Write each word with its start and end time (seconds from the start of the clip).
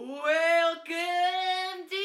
Welcome 0.00 1.76
to 1.84 2.04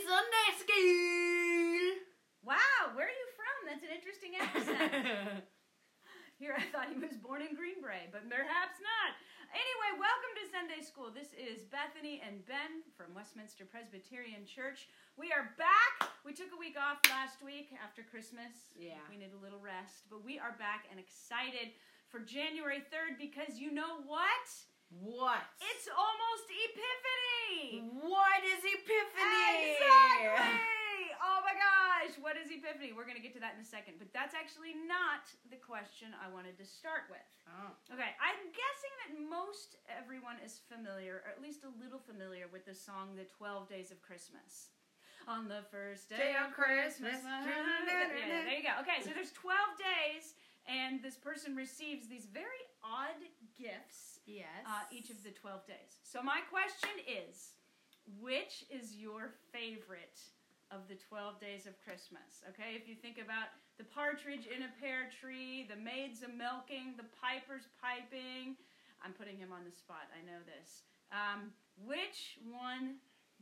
Sunday 0.00 0.48
School. 0.56 2.00
Wow, 2.40 2.96
where 2.96 3.04
are 3.04 3.12
you 3.12 3.28
from? 3.36 3.68
That's 3.68 3.84
an 3.84 3.92
interesting 3.92 4.32
accent. 4.40 5.44
Here, 6.40 6.56
I 6.56 6.64
thought 6.72 6.88
he 6.88 6.96
was 6.96 7.20
born 7.20 7.44
in 7.44 7.52
Greenbrae, 7.52 8.08
but 8.08 8.24
perhaps 8.32 8.80
not. 8.80 9.12
Anyway, 9.52 10.00
welcome 10.00 10.32
to 10.40 10.48
Sunday 10.48 10.80
School. 10.80 11.12
This 11.12 11.36
is 11.36 11.68
Bethany 11.68 12.24
and 12.24 12.40
Ben 12.48 12.80
from 12.96 13.12
Westminster 13.12 13.68
Presbyterian 13.68 14.48
Church. 14.48 14.88
We 15.20 15.28
are 15.28 15.52
back. 15.60 16.16
We 16.24 16.32
took 16.32 16.48
a 16.48 16.56
week 16.56 16.80
off 16.80 17.04
last 17.12 17.44
week 17.44 17.76
after 17.76 18.00
Christmas. 18.00 18.72
Yeah. 18.72 19.04
We 19.12 19.20
need 19.20 19.36
a 19.36 19.42
little 19.44 19.60
rest, 19.60 20.08
but 20.08 20.24
we 20.24 20.40
are 20.40 20.56
back 20.56 20.88
and 20.88 20.96
excited 20.96 21.76
for 22.08 22.24
January 22.24 22.80
3rd 22.88 23.20
because 23.20 23.60
you 23.60 23.68
know 23.68 24.00
what? 24.08 24.48
What? 24.90 25.42
It's 25.60 25.88
almost 25.88 26.46
Epiphany! 26.50 27.88
what 28.04 28.40
is 28.44 28.60
Epiphany? 28.62 29.76
Exactly! 29.76 31.12
Oh 31.24 31.40
my 31.40 31.56
gosh, 31.56 32.14
what 32.20 32.36
is 32.36 32.52
Epiphany? 32.52 32.92
We're 32.92 33.08
going 33.08 33.16
to 33.16 33.24
get 33.24 33.32
to 33.34 33.42
that 33.42 33.56
in 33.56 33.62
a 33.64 33.66
second, 33.66 33.96
but 33.96 34.12
that's 34.12 34.36
actually 34.36 34.76
not 34.84 35.24
the 35.48 35.56
question 35.56 36.12
I 36.20 36.28
wanted 36.28 36.60
to 36.60 36.66
start 36.68 37.08
with. 37.08 37.24
Oh. 37.48 37.72
Okay, 37.96 38.12
I'm 38.20 38.40
guessing 38.52 38.94
that 39.04 39.10
most 39.24 39.80
everyone 39.88 40.36
is 40.44 40.60
familiar, 40.68 41.24
or 41.24 41.32
at 41.32 41.40
least 41.40 41.64
a 41.64 41.72
little 41.80 41.98
familiar, 42.00 42.46
with 42.52 42.68
the 42.68 42.76
song 42.76 43.16
The 43.16 43.24
12 43.24 43.68
Days 43.68 43.88
of 43.90 43.98
Christmas. 44.04 44.74
On 45.24 45.48
the 45.48 45.64
first 45.72 46.12
day, 46.12 46.20
Day 46.20 46.34
of 46.36 46.52
Christmas. 46.52 47.16
Yeah, 47.24 48.44
there 48.44 48.52
you 48.52 48.64
go. 48.64 48.76
Okay, 48.84 49.00
so 49.00 49.08
there's 49.16 49.32
12 49.32 49.56
days, 49.80 50.36
and 50.68 51.00
this 51.00 51.16
person 51.16 51.56
receives 51.56 52.08
these 52.08 52.28
very 52.28 52.60
odd 52.84 53.16
gifts 53.58 54.20
Yes. 54.26 54.64
uh, 54.66 54.84
each 54.90 55.10
of 55.10 55.22
the 55.22 55.30
12 55.30 55.66
days. 55.66 56.00
So, 56.02 56.22
my 56.22 56.40
question 56.50 56.90
is 57.06 57.52
which 58.20 58.64
is 58.70 58.96
your 58.96 59.32
favorite 59.52 60.20
of 60.70 60.88
the 60.88 60.96
12 60.96 61.40
days 61.40 61.66
of 61.66 61.72
Christmas? 61.84 62.44
Okay, 62.52 62.76
if 62.76 62.88
you 62.88 62.94
think 62.94 63.16
about 63.20 63.48
the 63.78 63.84
partridge 63.84 64.46
in 64.46 64.62
a 64.64 64.72
pear 64.80 65.08
tree, 65.20 65.66
the 65.68 65.76
maids 65.80 66.22
a 66.22 66.28
milking, 66.28 66.94
the 66.96 67.08
pipers 67.20 67.64
piping, 67.80 68.56
I'm 69.04 69.12
putting 69.12 69.36
him 69.36 69.52
on 69.52 69.64
the 69.64 69.72
spot, 69.72 70.08
I 70.12 70.20
know 70.24 70.40
this. 70.44 70.82
Um, 71.12 71.52
which 71.84 72.38
one 72.44 72.96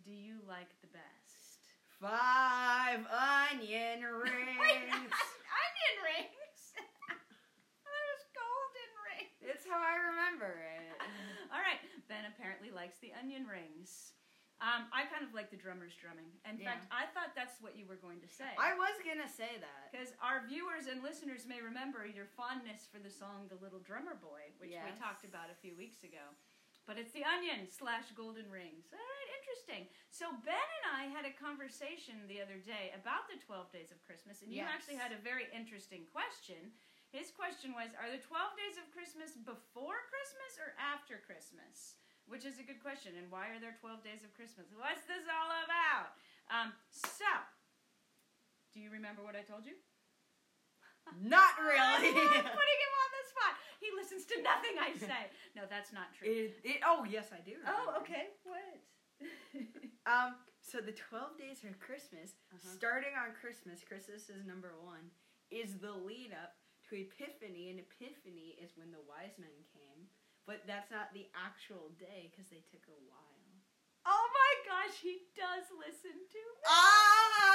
do 0.05 0.11
you 0.11 0.43
like 0.49 0.71
the 0.83 0.91
best? 0.91 1.63
Five 2.03 3.07
onion 3.07 4.03
Wait, 4.23 4.35
rings. 4.35 5.15
onion 5.63 5.97
rings? 6.03 6.61
that 6.75 8.03
was 8.11 8.23
golden 8.35 8.91
rings. 9.07 9.32
It's 9.45 9.67
how 9.67 9.79
I 9.79 9.99
remember 10.15 10.51
it. 10.59 10.97
All 11.53 11.61
right, 11.61 11.81
Ben 12.09 12.25
apparently 12.31 12.71
likes 12.71 12.99
the 13.03 13.13
onion 13.19 13.47
rings. 13.47 14.15
Um, 14.63 14.87
I 14.95 15.11
kind 15.11 15.27
of 15.27 15.35
like 15.35 15.51
the 15.51 15.59
drummers 15.59 15.91
drumming. 15.99 16.31
In 16.47 16.55
Yeah. 16.63 16.79
fact, 16.79 16.87
I 16.95 17.11
thought 17.11 17.35
that's 17.35 17.59
what 17.59 17.75
you 17.75 17.83
were 17.83 17.99
going 17.99 18.23
to 18.23 18.31
say. 18.31 18.47
I 18.55 18.79
was 18.79 18.95
gonna 19.03 19.27
say 19.27 19.59
that. 19.59 19.91
Because 19.91 20.15
our 20.23 20.47
viewers 20.47 20.87
and 20.87 21.03
listeners 21.03 21.51
may 21.51 21.59
remember 21.59 22.07
your 22.07 22.31
fondness 22.39 22.87
for 22.87 23.03
the 23.03 23.11
song 23.11 23.51
The 23.51 23.59
Little 23.59 23.83
Drummer 23.83 24.15
Boy, 24.15 24.55
which 24.63 24.71
we 24.71 24.93
talked 24.95 25.27
about 25.27 25.51
a 25.51 25.59
few 25.59 25.75
weeks 25.75 26.07
ago. 26.07 26.23
But 26.87 26.99
it's 26.99 27.11
the 27.15 27.23
onion 27.27 27.67
slash 27.71 28.11
golden 28.15 28.51
rings. 28.51 28.91
All 28.95 28.99
right, 29.03 29.31
interesting. 29.43 29.87
So 30.11 30.31
Ben 30.47 30.67
and 30.83 30.87
I 30.95 31.07
had 31.11 31.23
a 31.27 31.31
conversation 31.35 32.27
the 32.27 32.43
other 32.43 32.59
day 32.59 32.91
about 32.95 33.27
the 33.31 33.39
12 33.43 33.71
days 33.71 33.91
of 33.95 34.03
Christmas, 34.07 34.43
and 34.43 34.51
you 34.51 34.63
Yes. 34.63 34.71
actually 34.75 34.99
had 34.99 35.11
a 35.15 35.19
very 35.23 35.47
interesting 35.55 36.07
question. 36.11 36.71
His 37.13 37.29
question 37.31 37.77
was 37.77 37.93
Are 38.01 38.09
the 38.09 38.21
12 38.25 38.57
days 38.57 38.77
of 38.81 38.89
Christmas 38.91 39.37
before 39.37 40.01
Christmas 40.09 40.53
or 40.59 40.73
after 40.81 41.21
Christmas? 41.21 42.01
Which 42.25 42.49
is 42.49 42.57
a 42.57 42.65
good 42.65 42.81
question. 42.81 43.13
And 43.21 43.29
why 43.29 43.53
are 43.53 43.61
there 43.61 43.77
12 43.85 44.01
days 44.01 44.25
of 44.25 44.33
Christmas? 44.33 44.73
What's 44.73 45.05
this 45.05 45.27
all 45.29 45.51
about? 45.69 46.17
Um, 46.49 46.73
so, 46.89 47.29
do 48.73 48.81
you 48.81 48.89
remember 48.89 49.21
what 49.21 49.37
I 49.37 49.45
told 49.45 49.69
you? 49.69 49.77
Not 51.19 51.59
really. 51.61 52.15
love 52.15 52.47
putting 52.49 52.79
him 52.81 52.95
on 52.97 53.11
the 53.13 53.25
spot. 53.29 53.53
He 53.83 53.91
listens 53.93 54.25
to 54.33 54.37
nothing 54.41 54.79
I 54.81 54.91
say. 54.97 55.23
No, 55.59 55.69
that's 55.69 55.93
not 55.93 56.09
true. 56.17 56.25
it, 56.25 56.57
it, 56.65 56.81
oh 56.81 57.05
yes, 57.05 57.29
I 57.29 57.45
do. 57.45 57.61
oh, 57.69 58.01
okay. 58.01 58.33
What? 58.49 58.81
Um, 60.03 60.35
so 60.59 60.79
the 60.83 60.91
12 60.97 61.39
days 61.39 61.63
of 61.63 61.79
Christmas, 61.79 62.35
Uh-huh. 62.51 62.59
starting 62.75 63.15
on 63.15 63.31
Christmas, 63.39 63.85
Christmas 63.87 64.27
is 64.27 64.43
number 64.47 64.75
one, 64.83 65.13
is 65.51 65.79
the 65.79 65.93
lead 65.93 66.33
up 66.35 66.59
to 66.93 67.01
Epiphany, 67.01 67.73
and 67.73 67.81
Epiphany 67.81 68.61
is 68.61 68.77
when 68.77 68.93
the 68.93 69.01
wise 69.09 69.41
men 69.41 69.65
came. 69.73 70.13
But 70.45 70.69
that's 70.69 70.93
not 70.93 71.09
the 71.17 71.25
actual 71.33 71.89
day 71.97 72.29
because 72.29 72.53
they 72.53 72.61
took 72.69 72.85
a 72.85 73.01
while. 73.09 73.41
oh 74.05 74.27
my 74.29 74.53
gosh, 74.69 75.01
he 75.01 75.25
does 75.33 75.65
listen 75.81 76.13
to 76.13 76.37
me. 76.37 76.61
Ah! 76.69 77.49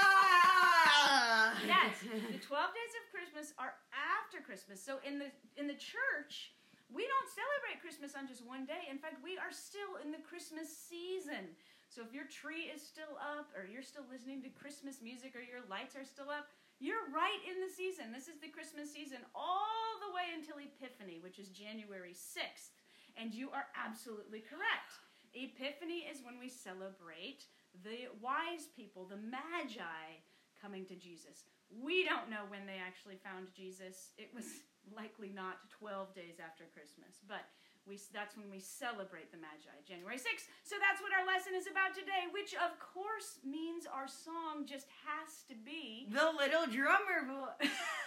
Yes, 1.61 2.01
the 2.33 2.41
12 2.41 2.49
days 2.49 2.93
of 2.97 3.03
Christmas 3.13 3.53
are 3.61 3.77
after 3.93 4.41
Christmas. 4.41 4.81
So 4.81 4.97
in 5.05 5.21
the 5.21 5.29
in 5.59 5.69
the 5.69 5.77
church, 5.77 6.57
we 6.89 7.05
don't 7.05 7.29
celebrate 7.29 7.77
Christmas 7.83 8.17
on 8.17 8.25
just 8.25 8.41
one 8.41 8.65
day. 8.65 8.89
In 8.89 8.97
fact, 8.97 9.21
we 9.21 9.37
are 9.37 9.53
still 9.53 10.01
in 10.01 10.09
the 10.09 10.23
Christmas 10.25 10.71
season. 10.71 11.53
So 11.93 12.01
if 12.01 12.09
your 12.09 12.25
tree 12.25 12.73
is 12.73 12.81
still 12.81 13.19
up 13.21 13.53
or 13.53 13.69
you're 13.69 13.85
still 13.85 14.07
listening 14.09 14.41
to 14.43 14.49
Christmas 14.49 14.97
music 15.03 15.35
or 15.37 15.43
your 15.43 15.61
lights 15.69 15.95
are 15.95 16.07
still 16.07 16.31
up, 16.31 16.49
you're 16.79 17.09
right 17.09 17.41
in 17.45 17.57
the 17.57 17.73
season. 17.73 18.13
This 18.13 18.29
is 18.29 18.37
the 18.37 18.53
Christmas 18.53 18.93
season 18.93 19.25
all 19.33 19.97
the 20.01 20.13
way 20.13 20.29
until 20.37 20.61
Epiphany, 20.61 21.17
which 21.21 21.41
is 21.41 21.49
January 21.49 22.13
6th. 22.13 22.77
And 23.17 23.33
you 23.33 23.49
are 23.49 23.65
absolutely 23.73 24.45
correct. 24.45 24.93
Epiphany 25.33 26.05
is 26.05 26.21
when 26.21 26.37
we 26.37 26.49
celebrate 26.49 27.49
the 27.81 28.13
wise 28.21 28.69
people, 28.77 29.09
the 29.09 29.17
magi, 29.17 30.21
coming 30.61 30.85
to 30.85 30.95
Jesus. 30.95 31.49
We 31.69 32.05
don't 32.05 32.29
know 32.29 32.45
when 32.49 32.65
they 32.65 32.77
actually 32.77 33.17
found 33.21 33.49
Jesus. 33.53 34.13
It 34.17 34.29
was 34.33 34.45
likely 34.95 35.33
not 35.33 35.65
12 35.81 36.13
days 36.13 36.37
after 36.37 36.69
Christmas, 36.73 37.21
but 37.25 37.45
we, 37.87 37.99
that's 38.13 38.35
when 38.35 38.51
we 38.51 38.59
celebrate 38.59 39.31
the 39.31 39.39
Magi, 39.39 39.71
January 39.87 40.19
6th. 40.19 40.51
So 40.67 40.75
that's 40.77 40.99
what 41.01 41.15
our 41.15 41.25
lesson 41.25 41.55
is 41.55 41.65
about 41.71 41.95
today, 41.95 42.27
which 42.35 42.53
of 42.59 42.75
course 42.77 43.39
means 43.47 43.87
our 43.87 44.07
song 44.07 44.67
just 44.67 44.91
has 45.07 45.47
to 45.47 45.55
be. 45.55 46.07
the 46.11 46.27
little 46.35 46.67
drummer 46.67 47.23
boy. 47.23 47.55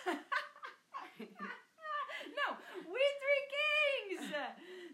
no, 2.37 2.47
We 2.85 3.03
Three 3.21 3.45
Kings! 3.57 4.29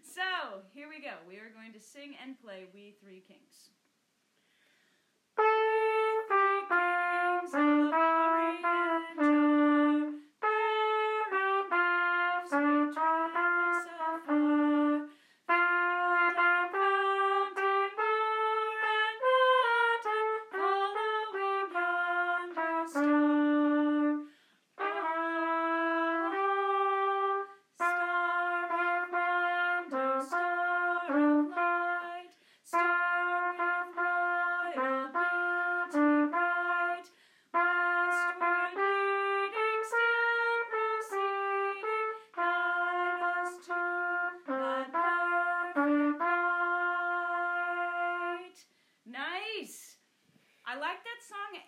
So 0.07 0.63
here 0.73 0.89
we 0.89 1.03
go. 1.03 1.19
We 1.29 1.37
are 1.37 1.51
going 1.53 1.75
to 1.75 1.81
sing 1.81 2.15
and 2.23 2.41
play 2.41 2.65
We 2.73 2.95
Three 3.03 3.21
Kings. 3.27 3.75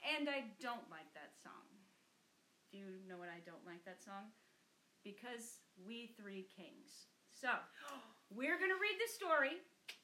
And 0.04 0.28
I 0.28 0.48
don't 0.58 0.86
like 0.90 1.08
that 1.14 1.34
song. 1.38 1.66
Do 2.70 2.76
you 2.78 3.00
know 3.08 3.16
what 3.16 3.32
I 3.32 3.40
don't 3.42 3.64
like 3.64 3.82
that 3.88 4.04
song? 4.04 4.30
Because 5.02 5.64
we 5.80 6.12
three 6.18 6.46
kings. 6.52 7.08
So, 7.32 7.48
we're 8.36 8.58
going 8.60 8.74
to 8.74 8.82
read 8.82 8.98
the 8.98 9.10
story. 9.10 9.62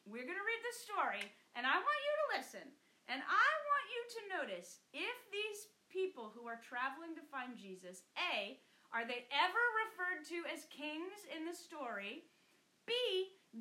We're 0.08 0.24
going 0.24 0.40
to 0.40 0.48
read 0.48 0.64
the 0.64 0.80
story, 0.80 1.24
and 1.56 1.64
I 1.68 1.76
want 1.76 2.00
you 2.04 2.14
to 2.14 2.26
listen. 2.40 2.66
And 3.08 3.20
I 3.20 3.50
want 3.68 3.86
you 3.92 4.02
to 4.08 4.20
notice 4.40 4.80
if 4.96 5.16
these 5.28 5.68
people 5.92 6.32
who 6.32 6.48
are 6.48 6.60
traveling 6.64 7.12
to 7.20 7.24
find 7.28 7.52
Jesus, 7.52 8.08
A, 8.16 8.56
are 8.96 9.04
they 9.04 9.28
ever 9.28 9.62
referred 9.84 10.24
to 10.32 10.48
as 10.48 10.70
kings 10.72 11.28
in 11.28 11.44
the 11.44 11.52
story? 11.52 12.24
B, 12.88 12.94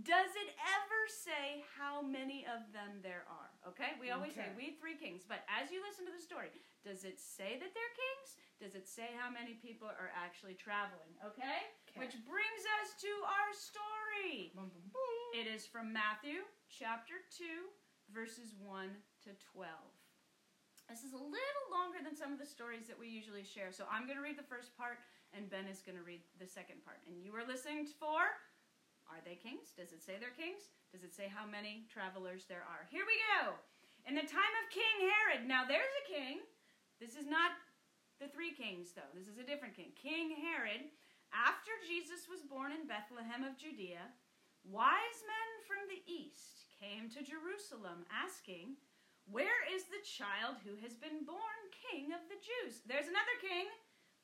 does 0.03 0.31
it 0.35 0.51
ever 0.59 1.01
say 1.07 1.63
how 1.79 2.03
many 2.03 2.43
of 2.43 2.67
them 2.75 2.99
there 2.99 3.23
are? 3.27 3.51
Okay? 3.71 3.95
We 3.99 4.11
always 4.11 4.35
say 4.35 4.51
we 4.55 4.75
three 4.75 4.99
kings, 4.99 5.23
but 5.23 5.47
as 5.47 5.71
you 5.71 5.79
listen 5.79 6.03
to 6.03 6.13
the 6.13 6.21
story, 6.21 6.51
does 6.83 7.07
it 7.07 7.19
say 7.19 7.55
that 7.55 7.71
they're 7.71 7.95
kings? 7.95 8.29
Does 8.59 8.75
it 8.75 8.87
say 8.87 9.11
how 9.15 9.31
many 9.31 9.55
people 9.55 9.87
are 9.87 10.11
actually 10.11 10.59
traveling? 10.59 11.11
Okay? 11.23 11.71
Okay. 11.87 11.99
Which 12.03 12.19
brings 12.27 12.63
us 12.83 12.95
to 12.99 13.11
our 13.23 13.51
story. 13.55 14.51
Boom, 14.55 14.71
boom, 14.71 14.87
boom. 14.91 15.27
It 15.35 15.47
is 15.47 15.63
from 15.63 15.95
Matthew 15.95 16.43
chapter 16.67 17.23
2, 17.39 17.71
verses 18.11 18.55
1 18.59 18.91
to 19.23 19.31
12. 19.55 19.71
This 20.91 21.07
is 21.07 21.15
a 21.15 21.23
little 21.23 21.67
longer 21.71 22.03
than 22.03 22.15
some 22.15 22.35
of 22.35 22.39
the 22.39 22.45
stories 22.45 22.91
that 22.91 22.99
we 22.99 23.07
usually 23.07 23.47
share. 23.47 23.71
So 23.71 23.87
I'm 23.87 24.03
going 24.03 24.19
to 24.19 24.25
read 24.25 24.37
the 24.37 24.45
first 24.51 24.75
part, 24.75 24.99
and 25.31 25.47
Ben 25.47 25.65
is 25.65 25.79
going 25.79 25.95
to 25.97 26.03
read 26.03 26.21
the 26.37 26.47
second 26.47 26.83
part. 26.83 26.99
And 27.07 27.23
you 27.23 27.31
are 27.39 27.47
listening 27.47 27.87
for 27.87 28.35
Are 29.09 29.21
they 29.23 29.35
kings? 29.35 29.75
Does 29.75 29.91
it 29.91 30.03
say 30.03 30.19
they're 30.19 30.35
kings? 30.35 30.71
Does 30.91 31.03
it 31.03 31.13
say 31.13 31.27
how 31.27 31.45
many 31.45 31.89
travelers 31.89 32.45
there 32.45 32.65
are? 32.65 32.85
Here 32.89 33.05
we 33.05 33.17
go. 33.39 33.57
In 34.03 34.15
the 34.15 34.27
time 34.27 34.55
of 34.61 34.73
King 34.73 35.07
Herod, 35.07 35.47
now 35.47 35.63
there's 35.63 35.95
a 36.03 36.09
king. 36.11 36.43
This 36.99 37.15
is 37.15 37.25
not 37.25 37.55
the 38.19 38.27
three 38.29 38.51
kings, 38.51 38.91
though. 38.93 39.11
This 39.15 39.31
is 39.31 39.39
a 39.39 39.47
different 39.47 39.75
king. 39.75 39.95
King 39.95 40.35
Herod, 40.37 40.91
after 41.31 41.71
Jesus 41.87 42.27
was 42.27 42.45
born 42.45 42.75
in 42.75 42.85
Bethlehem 42.85 43.47
of 43.47 43.57
Judea, 43.57 44.11
wise 44.67 45.19
men 45.23 45.49
from 45.63 45.87
the 45.87 46.03
east 46.05 46.67
came 46.77 47.07
to 47.15 47.23
Jerusalem 47.23 48.03
asking, 48.11 48.75
Where 49.31 49.63
is 49.71 49.87
the 49.87 50.03
child 50.03 50.59
who 50.61 50.75
has 50.83 50.99
been 50.99 51.23
born 51.23 51.59
king 51.71 52.11
of 52.11 52.23
the 52.27 52.39
Jews? 52.43 52.83
There's 52.83 53.07
another 53.07 53.37
king, 53.39 53.71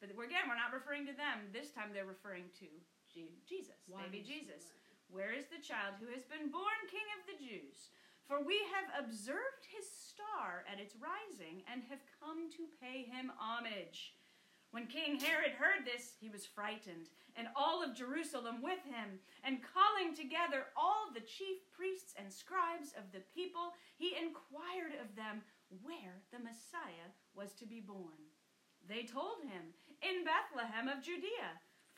but 0.03 0.11
again, 0.11 0.47
we're 0.47 0.59
not 0.59 0.75
referring 0.75 1.07
to 1.07 1.15
them. 1.15 1.51
This 1.55 1.71
time 1.71 1.95
they're 1.95 2.07
referring 2.07 2.51
to 2.63 2.69
Jesus, 3.13 3.79
baby 3.89 4.23
Jesus. 4.25 4.73
Where 5.09 5.33
is 5.33 5.49
the 5.49 5.61
child 5.61 5.97
who 5.97 6.13
has 6.13 6.21
been 6.29 6.53
born 6.53 6.79
king 6.85 7.05
of 7.17 7.25
the 7.25 7.41
Jews? 7.41 7.89
For 8.29 8.45
we 8.45 8.61
have 8.77 9.05
observed 9.05 9.65
his 9.65 9.89
star 9.89 10.61
at 10.69 10.77
its 10.77 10.93
rising 10.93 11.65
and 11.65 11.81
have 11.89 12.05
come 12.21 12.45
to 12.53 12.77
pay 12.77 13.09
him 13.09 13.33
homage. 13.41 14.13
When 14.69 14.85
King 14.85 15.17
Herod 15.17 15.57
heard 15.57 15.81
this, 15.81 16.13
he 16.21 16.29
was 16.29 16.45
frightened, 16.45 17.09
and 17.33 17.49
all 17.57 17.81
of 17.81 17.97
Jerusalem 17.97 18.61
with 18.61 18.85
him. 18.85 19.17
And 19.41 19.65
calling 19.65 20.13
together 20.13 20.69
all 20.77 21.09
the 21.09 21.25
chief 21.25 21.65
priests 21.73 22.13
and 22.21 22.29
scribes 22.29 22.93
of 22.93 23.09
the 23.09 23.25
people, 23.33 23.73
he 23.97 24.13
inquired 24.13 24.93
of 25.01 25.17
them 25.17 25.41
where 25.81 26.21
the 26.29 26.37
Messiah 26.37 27.09
was 27.33 27.57
to 27.57 27.65
be 27.65 27.81
born. 27.81 28.29
They 28.85 29.09
told 29.09 29.41
him, 29.41 29.73
In 30.05 30.21
Bethlehem 30.21 30.85
of 30.85 31.01
Judea, 31.01 31.57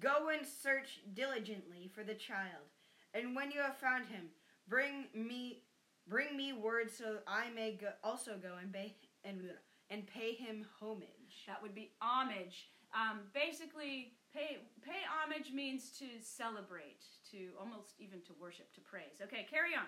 Go 0.00 0.30
and 0.36 0.46
search 0.46 1.00
diligently 1.14 1.90
for 1.94 2.04
the 2.04 2.14
child. 2.14 2.68
And 3.14 3.34
when 3.34 3.50
you 3.50 3.60
have 3.60 3.76
found 3.76 4.06
him, 4.06 4.28
bring 4.68 5.06
me 5.14 5.62
bring 6.08 6.36
me 6.36 6.52
word 6.52 6.90
so 6.90 7.18
I 7.26 7.50
may 7.54 7.72
go, 7.72 7.88
also 8.04 8.32
go 8.40 8.54
and 8.60 8.72
pay 8.72 8.94
and, 9.24 9.50
and 9.90 10.06
pay 10.06 10.34
him 10.34 10.64
homage. 10.80 11.44
That 11.46 11.60
would 11.62 11.74
be 11.74 11.90
homage. 12.00 12.68
Um, 12.94 13.20
basically, 13.34 14.12
pay 14.32 14.58
pay 14.84 15.02
homage 15.08 15.52
means 15.52 15.90
to 15.98 16.06
celebrate, 16.22 17.04
to 17.32 17.50
almost 17.58 17.94
even 17.98 18.20
to 18.22 18.32
worship, 18.40 18.72
to 18.74 18.80
praise. 18.80 19.20
Okay, 19.22 19.46
carry 19.50 19.74
on. 19.74 19.86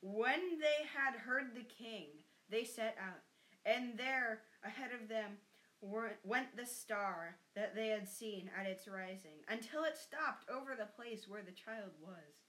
When 0.00 0.58
they 0.60 0.86
had 0.94 1.18
heard 1.18 1.54
the 1.54 1.66
king, 1.66 2.06
they 2.50 2.64
set 2.64 2.96
out, 3.00 3.20
and 3.66 3.98
there 3.98 4.40
ahead 4.64 4.90
of 4.92 5.08
them 5.08 5.32
went 5.80 6.56
the 6.56 6.66
star 6.66 7.36
that 7.54 7.74
they 7.74 7.88
had 7.88 8.08
seen 8.08 8.50
at 8.58 8.66
its 8.66 8.88
rising, 8.88 9.44
until 9.48 9.84
it 9.84 9.96
stopped 9.96 10.48
over 10.50 10.74
the 10.74 10.90
place 10.96 11.26
where 11.28 11.42
the 11.42 11.52
child 11.52 11.92
was. 12.00 12.46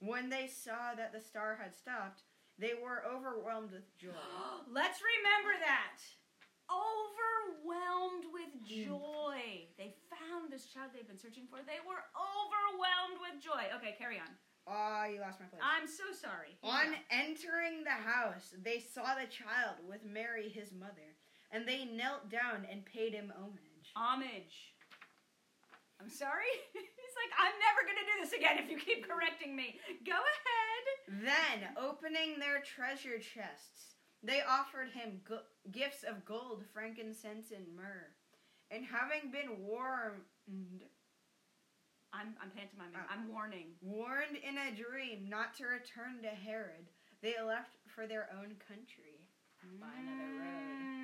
When 0.00 0.30
they 0.30 0.46
saw 0.46 0.94
that 0.96 1.12
the 1.12 1.20
star 1.20 1.58
had 1.60 1.76
stopped, 1.76 2.22
they 2.58 2.72
were 2.76 3.04
overwhelmed 3.04 3.72
with 3.72 3.96
joy. 3.96 4.16
Let's 4.70 5.00
remember 5.00 5.58
that. 5.60 5.98
Overwhelmed 6.70 8.24
with 8.32 8.52
joy. 8.64 9.68
They 9.76 9.96
found 10.08 10.52
this 10.52 10.66
child 10.66 10.92
they've 10.94 11.08
been 11.08 11.18
searching 11.18 11.48
for. 11.50 11.58
They 11.66 11.82
were 11.82 12.04
overwhelmed 12.14 13.18
with 13.20 13.42
joy. 13.42 13.68
Okay, 13.76 13.96
carry 13.98 14.16
on. 14.18 14.30
Ah, 14.68 15.06
you 15.06 15.20
lost 15.20 15.40
my 15.40 15.46
place. 15.46 15.60
I'm 15.64 15.88
so 15.88 16.04
sorry. 16.14 16.56
Here 16.62 16.70
On 16.70 16.90
we 16.90 16.96
entering 17.10 17.82
the 17.82 17.96
house, 17.96 18.54
they 18.62 18.78
saw 18.78 19.16
the 19.16 19.26
child 19.26 19.82
with 19.88 20.04
Mary, 20.04 20.48
his 20.48 20.70
mother, 20.72 21.16
and 21.52 21.66
they 21.66 21.84
knelt 21.84 22.30
down 22.30 22.66
and 22.70 22.84
paid 22.84 23.12
him 23.12 23.32
homage. 23.36 23.92
homage. 23.96 24.74
I'm 26.00 26.08
sorry? 26.08 26.48
He's 26.72 27.16
like, 27.20 27.32
I'm 27.36 27.52
never 27.60 27.84
going 27.84 28.00
to 28.00 28.08
do 28.08 28.16
this 28.24 28.32
again 28.32 28.56
if 28.56 28.70
you 28.70 28.78
keep 28.78 29.06
correcting 29.06 29.54
me. 29.54 29.78
Go 30.06 30.16
ahead. 30.16 31.26
Then, 31.28 31.68
opening 31.76 32.38
their 32.38 32.62
treasure 32.62 33.18
chests, 33.18 34.00
they 34.22 34.40
offered 34.48 34.90
him 34.90 35.20
go- 35.28 35.44
gifts 35.70 36.02
of 36.02 36.24
gold, 36.24 36.64
frankincense, 36.72 37.52
and 37.52 37.66
myrrh. 37.76 38.08
And 38.70 38.84
having 38.86 39.30
been 39.30 39.60
warned, 39.66 40.24
I'm, 42.14 42.34
I'm 42.40 42.50
pantomiming. 42.50 42.94
Ah. 42.96 43.06
I'm 43.10 43.32
warning. 43.32 43.76
warned 43.82 44.36
in 44.40 44.56
a 44.56 44.74
dream 44.74 45.28
not 45.28 45.54
to 45.58 45.64
return 45.66 46.22
to 46.22 46.28
Herod, 46.30 46.88
they 47.22 47.34
left 47.44 47.76
for 47.86 48.06
their 48.06 48.28
own 48.32 48.56
country 48.66 49.26
by 49.80 49.92
another 50.00 50.32
road. 50.38 50.99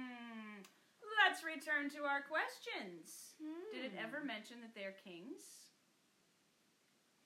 Let's 1.24 1.40
return 1.42 1.88
to 1.96 2.04
our 2.04 2.22
questions. 2.22 3.36
Did 3.72 3.88
it 3.88 3.96
ever 3.96 4.20
hmm. 4.20 4.28
mention 4.28 4.60
that 4.60 4.76
they're 4.76 4.96
kings? 5.00 5.72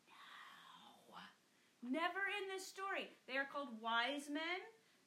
No. 0.07 1.91
Never 1.91 2.23
in 2.39 2.47
this 2.53 2.67
story. 2.67 3.11
They 3.27 3.37
are 3.37 3.49
called 3.49 3.75
wise 3.81 4.31
men. 4.31 4.61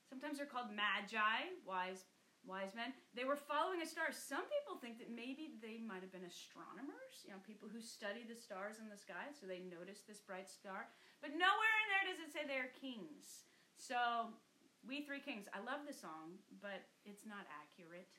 Sometimes 0.10 0.38
they're 0.38 0.50
called 0.50 0.70
magi, 0.74 1.54
wise 1.66 2.06
wise 2.44 2.76
men. 2.76 2.92
They 3.16 3.24
were 3.24 3.40
following 3.40 3.80
a 3.80 3.88
star. 3.88 4.12
Some 4.12 4.44
people 4.52 4.76
think 4.80 5.00
that 5.00 5.12
maybe 5.12 5.56
they 5.64 5.80
might 5.80 6.04
have 6.04 6.12
been 6.12 6.28
astronomers, 6.28 7.24
you 7.24 7.32
know, 7.32 7.40
people 7.48 7.72
who 7.72 7.80
study 7.80 8.28
the 8.28 8.36
stars 8.36 8.84
in 8.84 8.92
the 8.92 9.00
sky, 9.00 9.32
so 9.32 9.48
they 9.48 9.64
noticed 9.64 10.06
this 10.06 10.20
bright 10.20 10.52
star. 10.52 10.92
But 11.24 11.40
nowhere 11.40 11.78
in 11.84 11.88
there 11.88 12.08
does 12.12 12.20
it 12.20 12.36
say 12.36 12.44
they're 12.44 12.76
kings. 12.76 13.48
So, 13.80 14.36
we 14.84 15.08
three 15.08 15.24
kings. 15.24 15.48
I 15.56 15.64
love 15.64 15.88
the 15.88 15.96
song, 15.96 16.44
but 16.60 16.84
it's 17.08 17.24
not 17.24 17.48
accurate. 17.48 18.12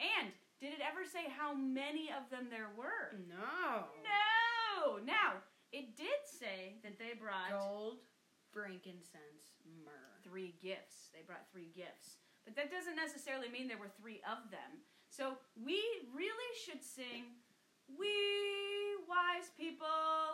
And 0.00 0.32
did 0.60 0.72
it 0.72 0.80
ever 0.82 1.04
say 1.04 1.28
how 1.30 1.54
many 1.54 2.10
of 2.10 2.28
them 2.30 2.48
there 2.50 2.70
were? 2.76 3.14
No. 3.28 3.88
No. 4.02 4.98
Now, 5.04 5.42
it 5.72 5.96
did 5.96 6.20
say 6.24 6.78
that 6.82 6.98
they 6.98 7.14
brought 7.18 7.50
Gold, 7.50 7.98
frankincense, 8.52 9.58
myrrh. 9.84 10.18
three 10.22 10.54
gifts. 10.62 11.10
They 11.12 11.22
brought 11.26 11.46
three 11.50 11.70
gifts. 11.74 12.18
But 12.44 12.56
that 12.56 12.70
doesn't 12.70 12.96
necessarily 12.96 13.48
mean 13.48 13.68
there 13.68 13.78
were 13.80 13.92
three 14.00 14.20
of 14.28 14.50
them. 14.50 14.84
So 15.08 15.38
we 15.56 15.80
really 16.14 16.52
should 16.64 16.82
sing, 16.82 17.38
We 17.98 18.10
wise 19.08 19.50
people 19.56 19.86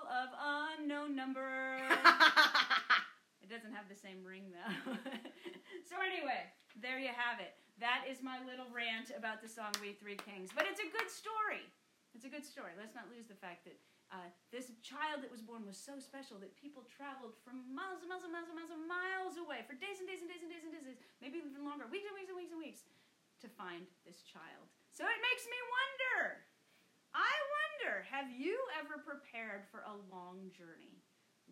of 0.09 0.29
unknown 0.38 1.14
number. 1.17 1.79
it 3.43 3.49
doesn't 3.50 3.73
have 3.73 3.88
the 3.88 3.97
same 3.99 4.25
ring 4.25 4.50
though. 4.52 4.95
so 5.88 5.97
anyway, 6.00 6.49
there 6.81 6.99
you 6.99 7.09
have 7.14 7.40
it. 7.40 7.55
That 7.80 8.04
is 8.04 8.20
my 8.20 8.37
little 8.44 8.68
rant 8.68 9.08
about 9.16 9.40
the 9.40 9.49
song 9.49 9.72
We 9.80 9.96
Three 9.96 10.20
Kings. 10.20 10.52
But 10.52 10.68
it's 10.68 10.84
a 10.84 10.92
good 10.92 11.08
story. 11.08 11.64
It's 12.12 12.28
a 12.28 12.32
good 12.32 12.44
story. 12.44 12.76
Let's 12.76 12.92
not 12.92 13.08
lose 13.08 13.25
the 13.25 13.40
fact 13.40 13.64
that 13.64 13.80
uh, 14.12 14.28
this 14.52 14.68
child 14.84 15.25
that 15.25 15.32
was 15.32 15.40
born 15.40 15.64
was 15.64 15.80
so 15.80 15.96
special 15.96 16.37
that 16.44 16.52
people 16.60 16.84
traveled 16.92 17.40
from 17.40 17.64
miles 17.72 18.04
and 18.04 18.12
miles 18.12 18.20
and 18.20 18.37
miles 18.37 18.52
and 18.52 18.58
miles 18.60 18.68
and 18.68 18.84
miles 18.84 19.34
away 19.40 19.64
for 19.64 19.72
days 19.80 19.96
and 19.96 20.04
days 20.04 20.20
and 20.20 20.28
days 20.28 20.44
and 20.44 20.52
days 20.52 20.66
and 20.66 20.76
days, 20.76 21.00
maybe 21.25 21.40
even 21.40 21.64
longer, 21.64 21.88
weeks 21.88 22.04
and 22.04 22.12
weeks 22.12 22.28
and 22.28 22.37
weeks 22.37 22.52
and 22.52 22.60
weeks, 22.60 22.84
to 23.40 23.49
find 23.56 23.88
this 24.04 24.20
child. 24.28 24.68
So 24.92 25.08
it 25.08 25.20
makes 25.25 25.49
me 25.49 25.56
wonder. 25.56 26.44
I 27.16 27.32
wonder, 27.32 28.04
have 28.12 28.28
you 28.28 28.60
ever 28.76 29.00
prepared 29.00 29.64
for 29.72 29.88
a 29.88 29.96
long 30.12 30.52
journey? 30.52 31.00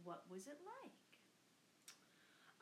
What 0.04 0.28
was 0.28 0.44
it 0.44 0.60
like? 0.60 1.08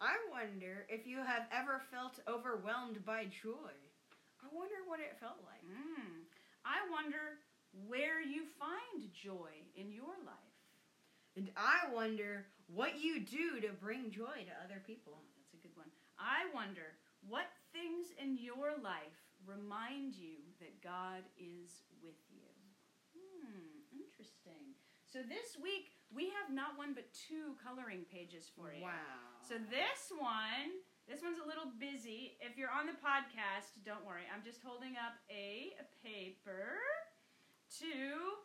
I 0.01 0.13
wonder 0.29 0.85
if 0.89 1.07
you 1.07 1.19
have 1.25 1.49
ever 1.51 1.81
felt 1.91 2.21
overwhelmed 2.29 3.05
by 3.05 3.25
joy. 3.25 3.73
I 4.45 4.47
wonder 4.53 4.85
what 4.87 5.01
it 5.01 5.17
felt 5.19 5.41
like. 5.45 5.65
Mm. 5.65 6.29
I 6.65 6.85
wonder 6.93 7.41
where 7.89 8.21
you 8.21 8.45
find 8.61 9.09
joy 9.13 9.53
in 9.75 9.93
your 9.93 10.13
life. 10.25 10.61
And 11.37 11.51
I 11.57 11.93
wonder 11.93 12.47
what 12.69 13.01
you 13.01 13.21
do 13.21 13.61
to 13.61 13.73
bring 13.81 14.11
joy 14.11 14.45
to 14.45 14.65
other 14.65 14.81
people. 14.87 15.17
Oh, 15.17 15.33
that's 15.37 15.55
a 15.55 15.61
good 15.61 15.77
one. 15.77 15.89
I 16.19 16.49
wonder 16.53 16.97
what 17.29 17.49
things 17.73 18.13
in 18.21 18.37
your 18.37 18.77
life 18.81 19.21
remind 19.45 20.15
you 20.17 20.45
that 20.61 20.81
God 20.83 21.25
is 21.37 21.85
with 22.03 22.21
you. 22.33 22.49
Hmm, 23.17 23.85
interesting. 23.93 24.77
So 25.05 25.21
this 25.21 25.57
week 25.61 25.96
we 26.15 26.31
have 26.35 26.55
not 26.55 26.79
one 26.79 26.95
but 26.95 27.07
two 27.13 27.55
coloring 27.63 28.05
pages 28.11 28.51
for 28.55 28.73
you. 28.73 28.83
Wow. 28.85 29.43
So 29.43 29.55
this 29.71 30.13
one 30.17 30.83
This 31.07 31.23
one's 31.23 31.39
a 31.39 31.47
little 31.47 31.71
busy. 31.79 32.35
If 32.43 32.59
you're 32.59 32.73
on 32.75 32.91
the 32.91 32.99
podcast, 32.99 33.79
don't 33.87 34.03
worry. 34.03 34.27
I'm 34.27 34.43
just 34.43 34.59
holding 34.59 34.99
up 34.99 35.15
a, 35.31 35.71
a 35.79 35.87
paper 36.03 36.83
to 37.79 38.43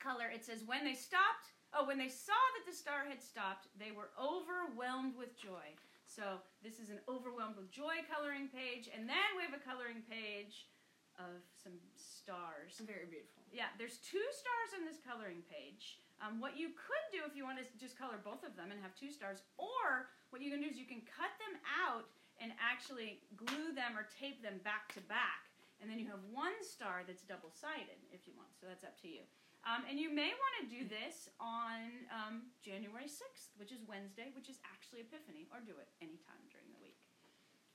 color. 0.00 0.32
It 0.32 0.48
says, 0.48 0.64
when 0.64 0.80
they 0.80 0.96
stopped, 0.96 1.52
oh, 1.76 1.84
when 1.84 2.00
they 2.00 2.08
saw 2.08 2.40
that 2.56 2.64
the 2.64 2.72
star 2.72 3.04
had 3.04 3.20
stopped, 3.20 3.68
they 3.76 3.92
were 3.92 4.16
overwhelmed 4.16 5.12
with 5.12 5.36
joy. 5.36 5.76
So 6.08 6.40
this 6.64 6.80
is 6.80 6.88
an 6.88 7.04
overwhelmed 7.04 7.60
with 7.60 7.68
joy 7.68 8.00
coloring 8.08 8.48
page. 8.48 8.88
And 8.88 9.04
then 9.04 9.28
we 9.36 9.44
have 9.44 9.52
a 9.52 9.60
coloring 9.60 10.08
page 10.08 10.72
of 11.20 11.44
some 11.52 11.76
stars. 12.00 12.80
Very 12.80 13.08
beautiful. 13.12 13.44
Yeah, 13.52 13.68
there's 13.76 14.00
two 14.00 14.24
stars 14.32 14.70
on 14.80 14.88
this 14.88 15.04
coloring 15.04 15.44
page. 15.52 16.00
Um, 16.20 16.40
what 16.40 16.56
you 16.56 16.72
could 16.72 17.06
do 17.12 17.20
if 17.28 17.36
you 17.36 17.44
want 17.44 17.60
to 17.60 17.66
just 17.76 17.96
color 17.98 18.16
both 18.16 18.40
of 18.40 18.56
them 18.56 18.72
and 18.72 18.80
have 18.80 18.96
two 18.96 19.12
stars, 19.12 19.44
or 19.60 20.08
what 20.32 20.40
you 20.40 20.48
can 20.48 20.64
do 20.64 20.68
is 20.68 20.80
you 20.80 20.88
can 20.88 21.04
cut 21.04 21.32
them 21.36 21.60
out 21.68 22.08
and 22.40 22.52
actually 22.56 23.20
glue 23.36 23.72
them 23.76 23.96
or 23.96 24.08
tape 24.16 24.40
them 24.40 24.60
back 24.64 24.92
to 24.96 25.00
back. 25.08 25.48
And 25.80 25.92
then 25.92 26.00
you 26.00 26.08
have 26.08 26.24
one 26.32 26.56
star 26.64 27.04
that's 27.04 27.20
double 27.24 27.52
sided 27.52 28.00
if 28.08 28.24
you 28.24 28.32
want. 28.32 28.56
So 28.56 28.64
that's 28.64 28.84
up 28.84 28.96
to 29.04 29.08
you. 29.08 29.28
Um, 29.66 29.82
and 29.90 29.98
you 29.98 30.08
may 30.14 30.30
want 30.30 30.54
to 30.62 30.64
do 30.70 30.86
this 30.86 31.28
on 31.42 32.06
um, 32.08 32.48
January 32.62 33.10
6th, 33.10 33.50
which 33.58 33.74
is 33.74 33.82
Wednesday, 33.84 34.30
which 34.32 34.48
is 34.48 34.62
actually 34.62 35.02
Epiphany, 35.02 35.50
or 35.50 35.58
do 35.58 35.74
it 35.74 35.90
anytime 35.98 36.38
during 36.54 36.70
the 36.70 36.78
week. 36.78 36.96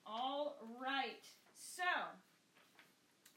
All 0.08 0.56
right. 0.80 1.22
So, 1.52 1.86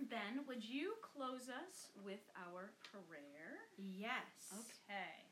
Ben, 0.02 0.42
would 0.50 0.62
you 0.66 0.98
close 1.00 1.46
us 1.46 1.94
with 2.02 2.20
our 2.34 2.74
prayer? 2.90 3.62
Yes. 3.78 4.50
Okay. 4.52 5.22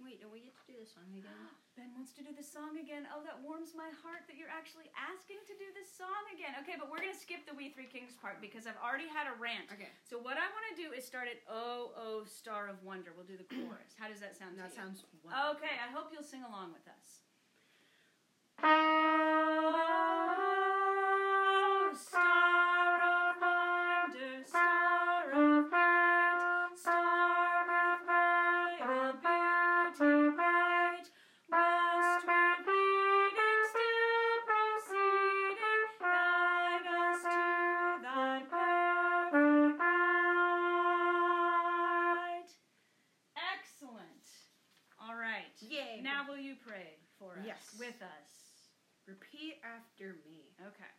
Wait, 0.00 0.18
don't 0.22 0.34
we 0.34 0.42
get 0.42 0.54
to 0.58 0.66
do 0.66 0.74
this 0.78 0.90
song 0.94 1.06
again? 1.14 1.42
Ben 1.78 1.88
wants 1.96 2.12
to 2.18 2.22
do 2.26 2.30
the 2.36 2.44
song 2.44 2.76
again. 2.78 3.08
Oh, 3.16 3.24
that 3.24 3.40
warms 3.40 3.72
my 3.72 3.88
heart 4.04 4.28
that 4.28 4.36
you're 4.36 4.50
actually 4.52 4.92
asking 4.94 5.40
to 5.48 5.54
do 5.56 5.64
this 5.72 5.88
song 5.88 6.20
again. 6.36 6.52
Okay, 6.60 6.76
but 6.76 6.92
we're 6.92 7.00
going 7.00 7.14
to 7.14 7.16
skip 7.18 7.48
the 7.48 7.54
We 7.56 7.72
Three 7.72 7.88
Kings 7.88 8.12
part 8.20 8.38
because 8.44 8.68
I've 8.68 8.76
already 8.82 9.08
had 9.08 9.24
a 9.24 9.34
rant. 9.40 9.72
Okay. 9.72 9.88
So 10.04 10.20
what 10.20 10.36
I 10.36 10.44
want 10.52 10.64
to 10.70 10.76
do 10.76 10.92
is 10.92 11.02
start 11.08 11.32
at 11.32 11.40
Oh, 11.48 11.96
Oh, 11.96 12.28
Star 12.28 12.68
of 12.68 12.76
Wonder. 12.84 13.16
We'll 13.16 13.24
do 13.28 13.40
the 13.40 13.48
chorus. 13.48 13.96
How 13.96 14.06
does 14.12 14.20
that 14.20 14.36
sound 14.36 14.60
to 14.60 14.68
That 14.68 14.74
you? 14.76 14.80
sounds 14.84 15.02
wonderful. 15.24 15.56
Okay, 15.58 15.74
I 15.80 15.88
hope 15.96 16.12
you'll 16.12 16.26
sing 16.26 16.44
along 16.44 16.76
with 16.76 16.84
us. 16.92 17.24
Star 21.96 22.31
With 47.92 48.08
us. 48.08 48.72
repeat 49.06 49.60
after 49.60 50.16
me. 50.24 50.56
Okay. 50.64 50.96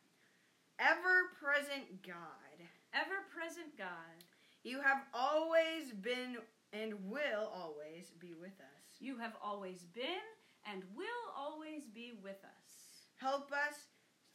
Ever 0.78 1.34
present 1.42 2.06
God, 2.06 2.68
Ever 2.94 3.26
present 3.34 3.76
God, 3.78 4.22
you 4.64 4.80
have 4.82 5.02
always 5.12 5.90
been 5.92 6.38
and 6.72 6.94
will 7.10 7.50
always 7.50 8.12
be 8.20 8.34
with 8.40 8.54
us. 8.62 8.86
you 9.00 9.18
have 9.18 9.34
always 9.42 9.86
been 9.96 10.22
and 10.70 10.84
will 10.96 11.26
always 11.36 11.90
be 11.92 12.14
with 12.22 12.44
us. 12.46 13.10
Help 13.16 13.52
us 13.52 13.90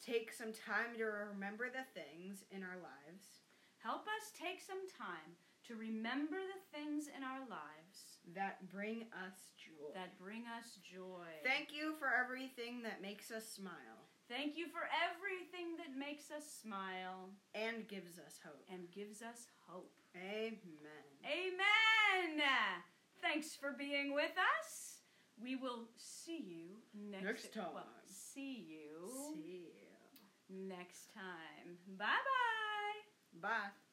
take 0.05 0.33
some 0.33 0.53
time 0.53 0.97
to 0.97 1.05
remember 1.05 1.71
the 1.71 1.87
things 1.95 2.43
in 2.51 2.65
our 2.65 2.79
lives 2.83 3.39
Help 3.79 4.03
us 4.11 4.35
take 4.35 4.61
some 4.61 4.83
time 4.99 5.39
to 5.71 5.77
remember 5.79 6.35
the 6.35 6.63
things 6.75 7.07
in 7.07 7.23
our 7.23 7.47
lives 7.47 7.78
that 8.35 8.69
bring 8.71 9.03
us 9.27 9.39
joy. 9.57 9.93
that 9.95 10.19
bring 10.19 10.43
us 10.59 10.79
joy. 10.83 11.27
Thank 11.45 11.69
you 11.73 11.95
for 11.99 12.09
everything 12.13 12.83
that 12.83 13.01
makes 13.03 13.31
us 13.31 13.49
smile 13.49 14.05
Thank 14.29 14.59
you 14.59 14.67
for 14.69 14.85
everything 15.09 15.79
that 15.79 15.97
makes 15.99 16.31
us 16.31 16.45
smile 16.63 17.31
and 17.55 17.89
gives 17.89 18.19
us 18.19 18.39
hope. 18.45 18.61
and 18.71 18.91
gives 18.93 19.23
us 19.23 19.47
hope. 19.67 19.91
Amen. 20.15 21.09
Amen. 21.25 22.43
Thanks 23.23 23.55
for 23.57 23.73
being 23.73 24.15
with 24.15 24.37
us. 24.61 24.99
We 25.43 25.57
will 25.57 25.89
see 25.97 26.43
you 26.45 26.77
next, 27.11 27.25
Next 27.25 27.55
time. 27.55 27.73
well, 27.75 27.87
see 28.07 28.67
you 28.69 29.09
See 29.35 29.65
you. 30.51 30.67
next 30.69 31.15
time. 31.15 31.79
Bye 31.97 32.05
bye. 32.05 33.49
Bye. 33.49 33.88